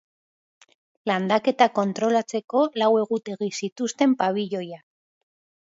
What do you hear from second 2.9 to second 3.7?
egutegi